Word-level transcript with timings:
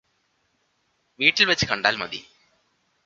വീട്ടിൽവെച്ച് 1.19 1.65
കണ്ടാൽ 1.65 1.95
മതി 1.95 2.21